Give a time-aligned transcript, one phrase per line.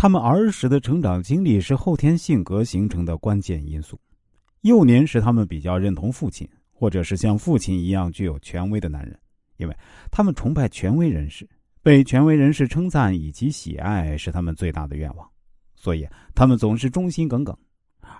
[0.00, 3.98] 他们儿时的成长经历是后天性格形成的关键因素。
[4.60, 9.18] 幼年时，他们比较认同父亲，或者是像父亲一样具有权威的男人，
[9.56, 9.76] 因为
[10.08, 11.48] 他们崇拜权威人士，
[11.82, 15.28] 被权威人士称赞以及喜爱是他们最大的愿望，
[15.74, 17.52] 所以他们总是忠心耿耿。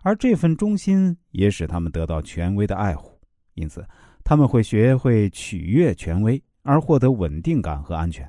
[0.02, 3.16] 而这份忠心也使他们得到权威的爱护，
[3.54, 3.86] 因此
[4.24, 8.28] 他们会学会取悦权威，而获得稳定感和安全。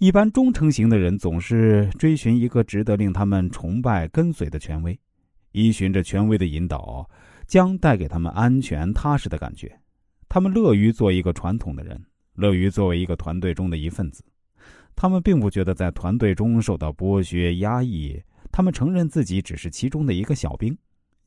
[0.00, 4.98] 一般忠诚型的人总是追寻一个值得令他们崇拜、跟随的权威，
[5.52, 7.06] 依循着权威的引导，
[7.46, 9.70] 将带给他们安全、踏实的感觉。
[10.26, 14.24] 他们乐于做一个传统的人，乐于作为一个团队中的一份子。
[14.96, 18.18] 他们并不觉得在团队中受到剥削、压抑，
[18.50, 20.74] 他们承认自己只是其中的一个小兵。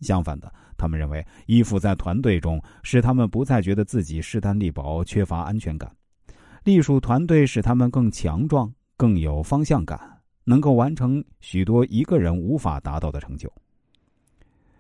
[0.02, 5.96] 相反的，他们认为依附在团队中，使他们不再觉得自己势单力薄、缺乏安全感。
[6.64, 10.00] 隶属团队使他们更强壮、更有方向感，
[10.46, 13.52] 能够完成许多一个人无法达到的成就。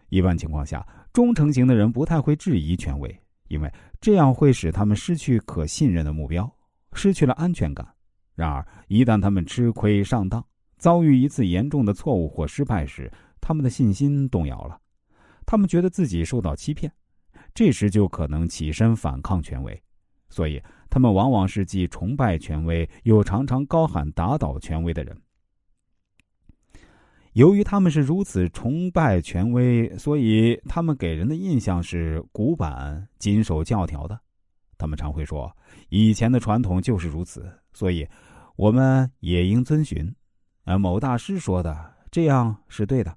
[0.10, 6.50] 一般情况下，忠诚型的人不太会质疑权威，因为这样会使他们失去可信任的目标，
[6.94, 7.86] 失去了安全感。
[8.34, 10.44] 然而，一旦他们吃亏上当，
[10.78, 14.80] 遭遇一次严重的错误或失败时，他们的信心动摇了，
[15.46, 16.92] 他们觉得自己受到欺骗，
[17.54, 19.84] 这时就可能起身反抗权威。
[20.34, 25.16] 所以，他们往往是既崇拜权威，又常常高喊打倒权威的人。
[27.34, 34.20] 由于他们是如此崇拜权威，所以他们给人的印象是古板、谨守教条的。
[34.76, 35.56] 他们常会说
[35.90, 38.08] ：“以前的传统就是如此，所以
[38.56, 40.12] 我们也应遵循。”
[40.66, 43.16] 呃某大师说的这样是对的。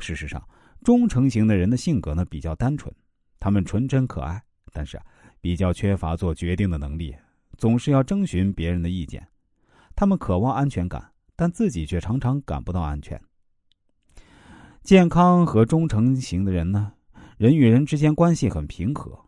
[0.00, 0.42] 事实上，
[0.82, 2.92] 忠诚型的人的性格呢比较单纯，
[3.38, 5.00] 他们纯真可爱，但是。
[5.40, 7.14] 比较缺乏做决定的能力，
[7.56, 9.26] 总是要征询别人的意见。
[9.94, 13.20] 他们渴望安全感，但自己却常常感不到安全。
[14.82, 16.92] 健康和忠诚型的人呢，
[17.36, 19.18] 人与人之间关系很平和，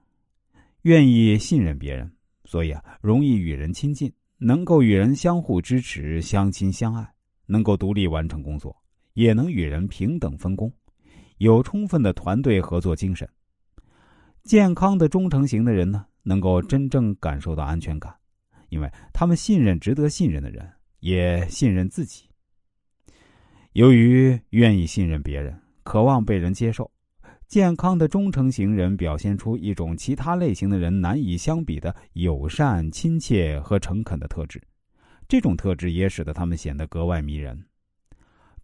[0.82, 2.10] 愿意信任别人，
[2.44, 7.06] 所以啊，容易与人亲近，能够与人相互支持、相亲相爱，
[7.46, 8.74] 能够独立完成工作，
[9.14, 10.72] 也能与人平等分工，
[11.38, 13.28] 有充分的团队合作精神。
[14.42, 18.14] 健康的忠诚型的人呢，能够真正感受到安全感，
[18.68, 20.68] 因为他们信任值得信任的人，
[21.00, 22.24] 也信任自己。
[23.74, 26.90] 由于愿意信任别人，渴望被人接受，
[27.46, 34.60] 健康的忠诚型人表现出一种其他类型的人难以相比的友善、亲切和诚恳的特质。
[35.28, 37.66] 这种特质也使得他们显得格外迷人。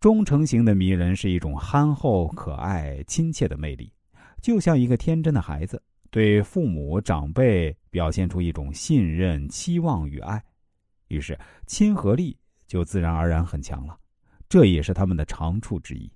[0.00, 3.92] 忠诚型的迷人是一种憨厚、可爱、亲切的魅力。
[4.40, 10.42] 就像一个天真的孩子，对父母长辈表现出一种信任、期望与爱，
[11.08, 12.36] 于是亲和力
[12.66, 13.98] 就自然而然很强了。
[14.48, 16.10] 这也是他们的长处之一。